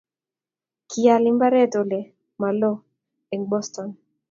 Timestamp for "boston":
3.51-3.89